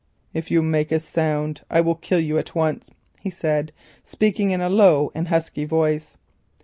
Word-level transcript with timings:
"If 0.33 0.49
you 0.49 0.63
make 0.63 0.91
a 0.91 0.99
sound 0.99 1.61
I 1.69 1.81
will 1.81 1.93
kill 1.93 2.19
you 2.19 2.39
at 2.39 2.55
once," 2.55 2.89
he 3.19 3.29
said, 3.29 3.71
speaking 4.03 4.49
in 4.49 4.59
a 4.59 4.67
low 4.67 5.11
and 5.13 5.27
husky 5.27 5.63
voice. 5.65 6.17